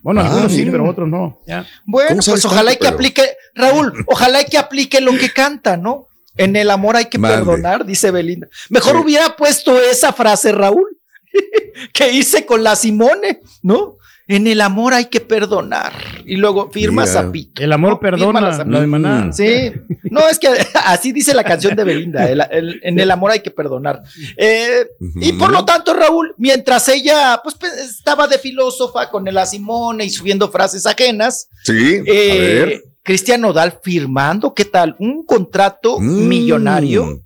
Bueno, 0.01 0.21
ah, 0.21 0.27
algunos 0.27 0.51
sí, 0.51 0.65
pero 0.71 0.89
otros 0.89 1.07
no. 1.07 1.39
Bueno, 1.85 2.21
pues 2.25 2.45
ojalá 2.45 2.73
y 2.73 2.77
que 2.77 2.87
aplique, 2.87 3.23
Raúl, 3.53 4.05
ojalá 4.07 4.41
y 4.41 4.45
que 4.45 4.57
aplique 4.57 5.01
lo 5.01 5.11
que 5.17 5.31
canta, 5.31 5.77
¿no? 5.77 6.07
En 6.35 6.55
el 6.55 6.69
amor 6.69 6.95
hay 6.95 7.05
que 7.05 7.19
perdonar, 7.19 7.85
dice 7.85 8.11
Belinda. 8.11 8.47
Mejor 8.69 8.95
hubiera 8.97 9.35
puesto 9.35 9.79
esa 9.79 10.13
frase, 10.13 10.51
Raúl, 10.51 10.97
que 11.93 12.11
hice 12.11 12.45
con 12.45 12.63
la 12.63 12.75
Simone, 12.75 13.41
¿no? 13.61 13.96
En 14.29 14.45
el 14.45 14.59
amor 14.59 14.93
hay 14.93 15.05
que 15.05 15.21
perdonar. 15.21 15.93
Y 16.25 16.35
luego 16.35 16.69
firma 16.69 17.07
Zapito. 17.07 17.63
El 17.63 17.71
amor 17.71 17.99
perdona, 17.99 18.41
la 18.65 18.81
de 18.81 18.87
Maná. 18.87 19.25
Mm. 19.25 19.33
Sí. 19.33 19.71
No, 20.03 20.27
es 20.27 20.37
que 20.37 20.49
así 20.85 21.13
dice 21.13 21.33
la 21.33 21.45
canción 21.45 21.75
de 21.75 21.83
Belinda. 21.85 22.29
en 22.29 22.99
el 22.99 23.11
amor 23.11 23.31
hay 23.31 23.39
que 23.39 23.51
perdonar. 23.51 24.03
Eh, 24.35 24.85
y 25.21 25.31
por 25.33 25.51
lo 25.51 25.63
tanto, 25.63 25.93
Raúl, 25.93 26.35
mientras 26.37 26.89
ella 26.89 27.39
pues, 27.41 27.55
estaba 27.79 28.27
de 28.27 28.37
filósofa 28.37 29.09
con 29.09 29.27
el 29.27 29.37
Simone 29.47 30.03
y 30.05 30.09
subiendo 30.09 30.49
frases 30.49 30.85
ajenas. 30.85 31.47
Sí. 31.63 32.01
Eh, 32.05 32.81
Cristian 33.03 33.39
Nodal 33.39 33.79
firmando, 33.81 34.53
¿qué 34.53 34.65
tal? 34.65 34.97
Un 34.99 35.25
contrato 35.25 35.99
mm. 35.99 36.27
millonario 36.27 37.23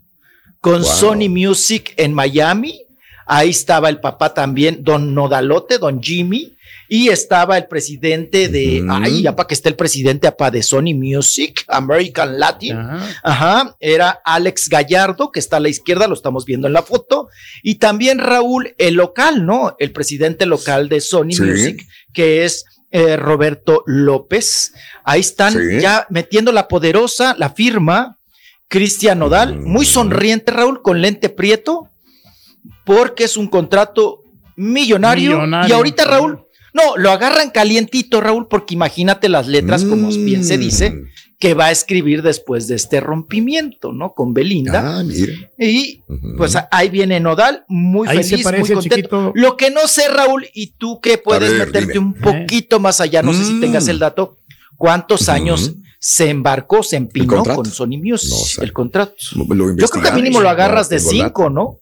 con 0.59 0.85
Sony 0.85 1.27
Music 1.27 1.93
en 1.97 2.13
Miami. 2.13 2.85
Ahí 3.25 3.49
estaba 3.49 3.89
el 3.89 3.99
papá 3.99 4.33
también, 4.33 4.83
don 4.83 5.13
Nodalote, 5.13 5.77
don 5.77 6.01
Jimmy 6.01 6.57
y 6.93 7.07
estaba 7.07 7.57
el 7.57 7.67
presidente 7.67 8.49
de, 8.49 8.85
ay, 8.89 9.21
ya 9.21 9.33
para 9.33 9.47
que 9.47 9.53
esté 9.53 9.69
el 9.69 9.77
presidente 9.77 10.27
apa 10.27 10.51
de 10.51 10.61
Sony 10.61 10.93
Music, 10.93 11.63
American 11.69 12.37
Latin, 12.37 12.77
ajá. 13.23 13.77
era 13.79 14.19
Alex 14.25 14.67
Gallardo, 14.67 15.31
que 15.31 15.39
está 15.39 15.55
a 15.55 15.59
la 15.61 15.69
izquierda, 15.69 16.09
lo 16.09 16.15
estamos 16.15 16.43
viendo 16.43 16.67
en 16.67 16.73
la 16.73 16.83
foto, 16.83 17.29
y 17.63 17.75
también 17.75 18.19
Raúl, 18.19 18.75
el 18.77 18.95
local, 18.95 19.45
¿no? 19.45 19.73
El 19.79 19.93
presidente 19.93 20.45
local 20.45 20.89
de 20.89 20.99
Sony 20.99 21.39
Music, 21.39 21.87
que 22.11 22.43
es 22.43 22.65
eh, 22.91 23.15
Roberto 23.15 23.83
López. 23.85 24.73
Ahí 25.05 25.21
están 25.21 25.55
ya 25.79 26.05
metiendo 26.09 26.51
la 26.51 26.67
poderosa, 26.67 27.37
la 27.39 27.51
firma, 27.51 28.17
Cristian 28.67 29.19
Nodal, 29.19 29.61
muy 29.61 29.85
sonriente, 29.85 30.51
Raúl, 30.51 30.81
con 30.81 31.01
lente 31.01 31.29
prieto, 31.29 31.87
porque 32.83 33.23
es 33.23 33.37
un 33.37 33.47
contrato 33.47 34.21
millonario. 34.55 35.31
millonario. 35.31 35.69
Y 35.69 35.71
ahorita, 35.71 36.05
Raúl, 36.05 36.39
no, 36.73 36.95
lo 36.97 37.11
agarran 37.11 37.49
calientito, 37.49 38.21
Raúl, 38.21 38.47
porque 38.47 38.73
imagínate 38.73 39.29
las 39.29 39.47
letras, 39.47 39.83
como 39.83 40.09
bien 40.09 40.45
se 40.45 40.57
dice, 40.57 40.91
mm. 40.91 41.07
que 41.37 41.53
va 41.53 41.65
a 41.65 41.71
escribir 41.71 42.21
después 42.21 42.67
de 42.67 42.75
este 42.75 43.01
rompimiento, 43.01 43.91
¿no? 43.91 44.13
Con 44.13 44.33
Belinda. 44.33 44.99
Ah, 44.99 45.03
mira. 45.03 45.33
Y 45.57 46.01
pues 46.37 46.57
ahí 46.71 46.89
viene 46.89 47.19
Nodal, 47.19 47.65
muy 47.67 48.07
feliz, 48.07 48.45
muy 48.45 48.69
contento. 48.69 49.31
Lo 49.35 49.57
que 49.57 49.69
no 49.69 49.87
sé, 49.87 50.07
Raúl, 50.07 50.47
y 50.53 50.67
tú 50.67 51.01
que 51.01 51.17
puedes 51.17 51.51
meterte 51.53 51.99
un 51.99 52.13
poquito 52.13 52.79
más 52.79 53.01
allá, 53.01 53.21
no 53.21 53.33
sé 53.33 53.43
si 53.43 53.59
tengas 53.59 53.87
el 53.87 53.97
mm. 53.97 54.01
dato, 54.01 54.37
¿cuántos 54.77 55.27
años 55.27 55.73
se 55.99 56.29
embarcó, 56.29 56.83
se 56.83 56.95
empinó 56.95 57.43
con 57.43 57.65
Sony 57.65 57.97
Music 58.01 58.59
el 58.61 58.71
contrato? 58.71 59.13
Yo 59.75 59.87
creo 59.89 60.03
que 60.03 60.11
mínimo 60.13 60.39
lo 60.39 60.49
agarras 60.49 60.87
de 60.87 60.99
cinco, 60.99 61.49
¿no? 61.49 61.79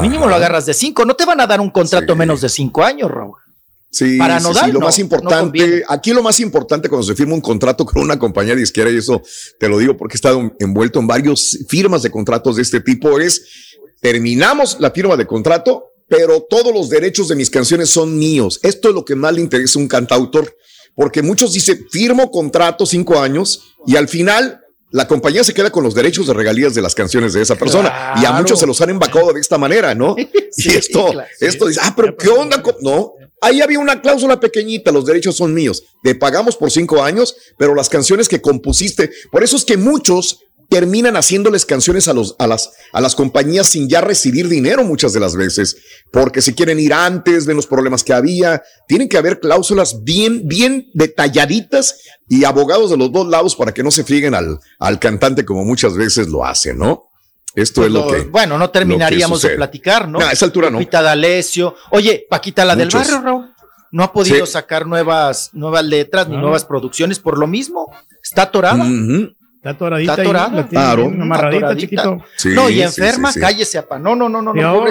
Mínimo 0.00 0.26
lo 0.26 0.34
agarras 0.34 0.66
de 0.66 0.74
cinco. 0.74 1.04
No 1.04 1.14
te 1.14 1.24
van 1.24 1.40
a 1.40 1.46
dar 1.46 1.60
un 1.60 1.70
contrato 1.70 2.14
menos 2.14 2.40
de 2.40 2.48
cinco 2.48 2.84
años, 2.84 3.10
Raúl. 3.10 3.36
Sí, 3.92 4.18
Para 4.18 4.38
sí, 4.38 4.70
lo 4.70 4.78
más 4.78 5.00
importante, 5.00 5.82
aquí 5.88 6.12
lo 6.12 6.22
más 6.22 6.38
importante 6.38 6.88
cuando 6.88 7.04
se 7.04 7.16
firma 7.16 7.34
un 7.34 7.40
contrato 7.40 7.84
con 7.84 8.02
una 8.02 8.20
compañía 8.20 8.54
de 8.54 8.62
izquierda, 8.62 8.92
y 8.92 8.98
eso 8.98 9.20
te 9.58 9.68
lo 9.68 9.78
digo 9.78 9.96
porque 9.96 10.14
he 10.14 10.16
estado 10.16 10.52
envuelto 10.60 11.00
en 11.00 11.08
varias 11.08 11.58
firmas 11.68 12.02
de 12.02 12.10
contratos 12.10 12.54
de 12.54 12.62
este 12.62 12.80
tipo, 12.80 13.18
es 13.18 13.76
terminamos 14.00 14.76
la 14.78 14.92
firma 14.92 15.16
de 15.16 15.26
contrato, 15.26 15.86
pero 16.06 16.46
todos 16.48 16.72
los 16.72 16.88
derechos 16.88 17.26
de 17.26 17.34
mis 17.34 17.50
canciones 17.50 17.90
son 17.90 18.16
míos. 18.16 18.60
Esto 18.62 18.90
es 18.90 18.94
lo 18.94 19.04
que 19.04 19.16
más 19.16 19.34
le 19.34 19.40
interesa 19.40 19.80
a 19.80 19.82
un 19.82 19.88
cantautor, 19.88 20.56
porque 20.94 21.20
muchos 21.20 21.52
dicen, 21.52 21.84
firmo 21.90 22.30
contrato 22.30 22.86
cinco 22.86 23.18
años 23.18 23.74
y 23.88 23.96
al 23.96 24.06
final 24.06 24.60
la 24.90 25.06
compañía 25.06 25.44
se 25.44 25.54
queda 25.54 25.70
con 25.70 25.84
los 25.84 25.94
derechos 25.94 26.26
de 26.26 26.34
regalías 26.34 26.74
de 26.74 26.82
las 26.82 26.94
canciones 26.94 27.32
de 27.32 27.42
esa 27.42 27.56
persona 27.56 28.14
y 28.20 28.24
a 28.24 28.32
muchos 28.32 28.58
se 28.58 28.66
los 28.66 28.80
han 28.80 28.90
embacado 28.90 29.32
de 29.32 29.40
esta 29.40 29.58
manera, 29.58 29.94
¿no? 29.94 30.16
y 30.56 30.68
esto, 30.70 31.12
esto 31.40 31.66
dice, 31.66 31.80
ah, 31.82 31.94
pero 31.96 32.16
¿qué 32.16 32.28
onda? 32.28 32.62
No, 32.80 33.14
Ahí 33.42 33.62
había 33.62 33.78
una 33.78 34.02
cláusula 34.02 34.38
pequeñita, 34.38 34.92
los 34.92 35.06
derechos 35.06 35.36
son 35.36 35.54
míos. 35.54 35.82
Te 36.02 36.14
pagamos 36.14 36.56
por 36.56 36.70
cinco 36.70 37.02
años, 37.02 37.34
pero 37.56 37.74
las 37.74 37.88
canciones 37.88 38.28
que 38.28 38.42
compusiste, 38.42 39.10
por 39.32 39.42
eso 39.42 39.56
es 39.56 39.64
que 39.64 39.78
muchos 39.78 40.40
terminan 40.70 41.16
haciéndoles 41.16 41.66
canciones 41.66 42.06
a, 42.06 42.14
los, 42.14 42.36
a, 42.38 42.46
las, 42.46 42.72
a 42.92 43.00
las 43.00 43.16
compañías 43.16 43.66
sin 43.66 43.88
ya 43.88 44.00
recibir 44.00 44.48
dinero 44.48 44.84
muchas 44.84 45.12
de 45.12 45.18
las 45.18 45.34
veces, 45.34 45.76
porque 46.12 46.40
si 46.40 46.54
quieren 46.54 46.78
ir 46.78 46.94
antes, 46.94 47.44
ven 47.44 47.56
los 47.56 47.66
problemas 47.66 48.04
que 48.04 48.12
había, 48.12 48.62
tienen 48.86 49.08
que 49.08 49.18
haber 49.18 49.40
cláusulas 49.40 50.04
bien, 50.04 50.46
bien 50.46 50.88
detalladitas 50.94 52.02
y 52.28 52.44
abogados 52.44 52.90
de 52.90 52.96
los 52.96 53.10
dos 53.10 53.26
lados 53.26 53.56
para 53.56 53.74
que 53.74 53.82
no 53.82 53.90
se 53.90 54.04
fieguen 54.04 54.34
al, 54.34 54.60
al 54.78 55.00
cantante 55.00 55.44
como 55.44 55.64
muchas 55.64 55.96
veces 55.96 56.28
lo 56.28 56.44
hacen, 56.44 56.78
¿no? 56.78 57.08
Esto 57.56 57.84
es 57.84 57.90
lo, 57.90 58.06
que. 58.06 58.20
Bueno, 58.20 58.56
no 58.56 58.70
terminaríamos 58.70 59.42
de 59.42 59.56
platicar, 59.56 60.06
¿no? 60.06 60.20
a 60.20 60.30
esa 60.30 60.44
altura 60.44 60.70
no. 60.70 60.78
Paquita 60.78 61.02
D'Alessio. 61.02 61.74
Oye, 61.90 62.24
Paquita, 62.30 62.64
la 62.64 62.76
del 62.76 62.90
barrio, 62.90 63.20
Raúl. 63.20 63.54
No 63.90 64.04
ha 64.04 64.12
podido 64.12 64.46
sacar 64.46 64.86
nuevas, 64.86 65.50
nuevas 65.52 65.84
letras 65.84 66.28
ni 66.28 66.36
nuevas 66.36 66.64
producciones 66.64 67.18
por 67.18 67.36
lo 67.36 67.48
mismo. 67.48 67.92
Está 68.22 68.42
atorada. 68.42 68.86
Está 69.60 69.70
atoradita. 69.70 70.12
Está 70.12 70.22
atorada. 70.22 70.68
Claro. 70.68 71.04
Amarradita, 71.04 71.76
chiquito. 71.76 72.24
no, 72.46 72.70
y 72.70 72.80
enferma, 72.80 73.30
cállese, 73.30 73.76
apa. 73.76 73.98
No, 73.98 74.16
no, 74.16 74.26
no, 74.26 74.40
no. 74.40 74.54
no 74.54 74.84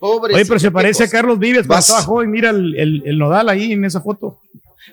pobre 0.00 0.34
Oye, 0.34 0.46
pero 0.46 0.58
se 0.58 0.70
parece 0.70 1.04
a 1.04 1.08
Carlos 1.08 1.38
Vives 1.38 1.66
cuando 1.66 1.80
estaba 1.80 2.00
joven. 2.00 2.30
Mira 2.30 2.48
el, 2.48 2.74
el, 2.76 3.02
el, 3.04 3.18
nodal 3.18 3.50
ahí 3.50 3.72
en 3.72 3.84
esa 3.84 4.00
foto. 4.00 4.40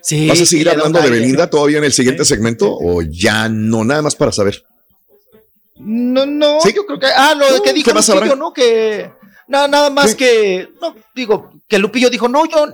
Sí, 0.02 0.28
¿Vas 0.28 0.42
a 0.42 0.44
seguir 0.44 0.68
hablando 0.68 1.00
de 1.00 1.08
Belinda 1.08 1.48
todavía 1.48 1.78
en 1.78 1.84
el 1.84 1.92
siguiente 1.92 2.26
segmento 2.26 2.70
o 2.70 3.00
ya 3.00 3.48
no? 3.48 3.82
Nada 3.82 4.02
más 4.02 4.14
para 4.14 4.30
saber. 4.30 4.62
No, 5.78 6.26
no, 6.26 6.60
¿Sí? 6.60 6.74
yo 6.76 6.84
creo 6.84 6.98
que. 6.98 7.06
Ah, 7.06 7.34
lo 7.34 7.62
que 7.62 7.72
dijo 7.72 7.92
Lupillo, 7.92 8.36
¿no? 8.36 8.52
Que. 8.52 9.10
Nada, 9.48 9.68
nada 9.68 9.88
más 9.88 10.14
que. 10.14 10.68
No, 10.82 10.94
digo, 11.14 11.54
que 11.66 11.78
Lupillo 11.78 12.10
dijo, 12.10 12.28
no, 12.28 12.44
yo. 12.44 12.66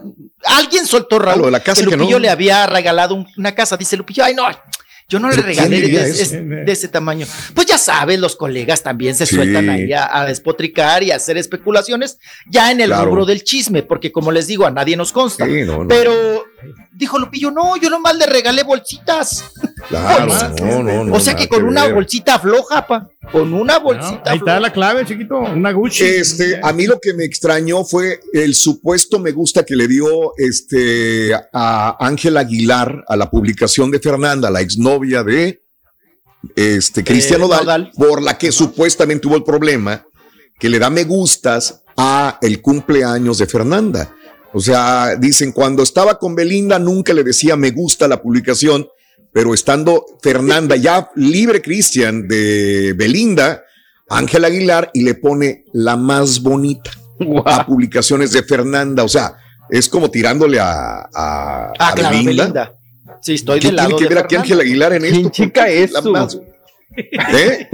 Alguien 0.44 0.84
soltó 0.84 1.20
Raúl. 1.20 1.44
de 1.44 1.50
la 1.52 1.60
casa 1.60 1.84
que 1.84 1.96
Lupillo 1.96 2.18
le 2.18 2.28
había 2.28 2.66
regalado 2.66 3.24
una 3.36 3.54
casa. 3.54 3.76
Dice 3.76 3.96
Lupillo, 3.96 4.24
ay, 4.24 4.34
no, 4.34 4.44
yo 5.10 5.18
no 5.18 5.30
le 5.30 5.36
regalé 5.36 5.80
de, 5.80 6.64
ese 6.70 6.88
tamaño. 6.88 7.26
Pues 7.54 7.66
ya 7.66 7.78
sabes, 7.78 8.20
los 8.20 8.36
colegas 8.36 8.82
también 8.82 9.14
se 9.14 9.24
sueltan 9.24 9.70
ahí 9.70 9.90
a, 9.94 10.26
despotricar 10.26 11.02
y 11.02 11.12
a 11.12 11.16
hacer 11.16 11.38
especulaciones 11.38 12.18
ya 12.46 12.70
en 12.70 12.82
el 12.82 12.94
rubro 12.94 13.24
del 13.24 13.42
chisme, 13.42 13.82
porque 13.82 14.12
como 14.12 14.30
les 14.30 14.46
digo, 14.46 14.66
a 14.66 14.70
nadie 14.70 14.98
nos 14.98 15.12
consta. 15.12 15.46
Pero 15.88 16.44
dijo 16.92 17.18
Lupillo, 17.18 17.50
no, 17.50 17.78
yo 17.78 17.88
nomás 17.88 18.16
le 18.16 18.26
regalé 18.26 18.64
bolsitas. 18.64 19.44
Claro, 19.88 20.26
no, 20.60 20.82
no, 20.82 21.04
no, 21.04 21.14
O 21.14 21.20
sea 21.20 21.36
que 21.36 21.48
con 21.48 21.64
una 21.64 21.88
bolsita 21.92 22.38
floja, 22.38 22.86
pa. 22.86 23.08
Con 23.30 23.52
una 23.52 23.78
bolsita. 23.78 24.22
ahí 24.26 24.38
está 24.38 24.58
la 24.58 24.72
clave, 24.72 25.04
chiquito, 25.04 25.38
una 25.38 25.72
Gucci. 25.72 26.04
Este, 26.04 26.60
a 26.62 26.72
mí 26.72 26.86
lo 26.86 26.98
que 27.00 27.14
me 27.14 27.24
extrañó 27.24 27.84
fue 27.84 28.20
el 28.32 28.54
supuesto 28.54 29.18
me 29.18 29.32
gusta 29.32 29.64
que 29.64 29.76
le 29.76 29.86
dio 29.86 30.32
este 30.36 31.32
a 31.52 31.96
Ángel 32.00 32.36
Aguilar 32.36 33.04
a 33.06 33.16
la 33.16 33.30
publicación 33.30 33.90
de 33.90 34.00
Fernanda, 34.00 34.50
la 34.50 34.60
exnovia 34.60 35.22
de 35.22 35.62
este 36.54 37.04
Cristiano 37.04 37.48
eh, 37.52 37.90
por 37.96 38.22
la 38.22 38.38
que 38.38 38.52
supuestamente 38.52 39.22
tuvo 39.22 39.36
el 39.36 39.44
problema 39.44 40.04
que 40.58 40.68
le 40.68 40.78
da 40.78 40.90
me 40.90 41.04
gustas 41.04 41.82
a 41.96 42.38
el 42.42 42.60
cumpleaños 42.60 43.38
de 43.38 43.46
Fernanda. 43.46 44.14
O 44.52 44.60
sea, 44.60 45.14
dicen, 45.16 45.52
cuando 45.52 45.82
estaba 45.82 46.18
con 46.18 46.34
Belinda 46.34 46.78
nunca 46.78 47.12
le 47.12 47.22
decía 47.22 47.56
me 47.56 47.70
gusta 47.70 48.08
la 48.08 48.20
publicación, 48.22 48.88
pero 49.32 49.54
estando 49.54 50.04
Fernanda 50.22 50.76
ya 50.76 51.10
libre 51.16 51.62
Cristian 51.62 52.26
de 52.26 52.94
Belinda, 52.96 53.64
Ángel 54.08 54.44
Aguilar 54.44 54.90
y 54.94 55.02
le 55.02 55.14
pone 55.14 55.64
la 55.72 55.96
más 55.96 56.40
bonita 56.40 56.90
a 57.44 57.66
publicaciones 57.66 58.32
de 58.32 58.42
Fernanda. 58.42 59.04
O 59.04 59.08
sea, 59.08 59.36
es 59.68 59.88
como 59.88 60.10
tirándole 60.10 60.58
a, 60.58 61.08
a, 61.14 61.72
ah, 61.78 61.94
Belinda. 62.10 62.74
Sí, 63.20 63.34
estoy 63.34 63.60
del 63.60 63.76
lado 63.76 63.88
tiene 63.88 64.02
que 64.02 64.14
ver 64.14 64.24
aquí 64.24 64.36
Ángel 64.36 64.60
Aguilar 64.60 64.92
en 64.92 65.04
esto? 65.04 65.30
chica 65.30 65.68
es? 65.68 65.92
La 65.92 66.02
más, 66.02 66.38
¿Eh? 66.96 67.68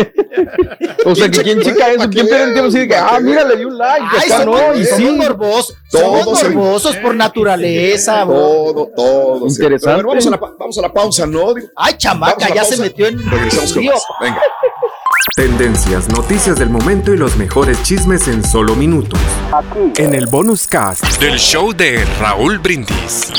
O 1.07 1.15
sea, 1.15 1.31
que 1.31 1.43
quién 1.43 1.61
chica 1.61 1.89
eso, 1.93 2.11
quién 2.11 2.27
pierde 2.27 2.45
el 2.45 2.53
tiempo 2.53 2.69
así 2.69 2.79
de 2.81 2.89
que, 2.89 2.97
ah, 2.97 3.19
mira, 3.23 3.45
le 3.45 3.57
di 3.57 3.65
un 3.65 3.79
like, 3.79 4.05
Ay, 4.11 4.31
acá 4.33 4.43
somos, 4.43 4.61
no, 4.61 4.75
y 4.75 4.85
somos 4.85 4.97
sí. 4.99 5.17
morbosos, 5.17 5.77
Todos 5.91 6.25
somos 6.41 6.43
morbosos 6.55 6.97
por 6.97 7.15
naturaleza. 7.15 8.25
bro. 8.25 8.35
Todo, 8.37 8.91
todo. 8.97 9.47
Interesante. 9.49 9.97
Pero 9.99 10.09
vamos, 10.09 10.27
a 10.27 10.31
la, 10.31 10.41
pa- 10.41 10.53
vamos 10.59 10.79
a 10.79 10.83
la 10.83 10.93
pausa, 10.93 11.27
¿no? 11.27 11.55
Digo, 11.55 11.69
Ay, 11.77 11.95
chamaca, 11.97 12.49
ya 12.49 12.57
pausa. 12.63 12.77
se 12.77 12.83
metió 12.83 13.07
en 13.07 13.31
Regresamos 13.31 13.73
con 13.73 13.85
más. 13.87 14.03
Venga. 14.21 14.43
Tendencias, 15.37 16.09
noticias 16.09 16.59
del 16.59 16.69
momento 16.71 17.13
y 17.13 17.17
los 17.17 17.37
mejores 17.37 17.83
chismes 17.83 18.29
en 18.29 18.45
solo 18.45 18.75
minutos. 18.77 19.19
En 19.97 20.15
el 20.15 20.27
bonus 20.27 20.67
cast 20.67 21.05
del 21.19 21.39
show 21.39 21.73
de 21.73 22.05
Raúl 22.21 22.59
Brindis. 22.59 23.31